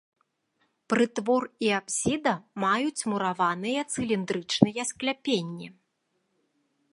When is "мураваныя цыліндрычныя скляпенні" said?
3.13-5.67